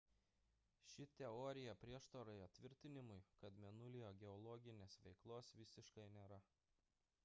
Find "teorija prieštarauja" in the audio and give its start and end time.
1.19-2.47